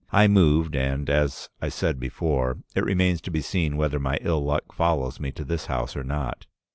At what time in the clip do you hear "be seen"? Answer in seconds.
3.29-3.77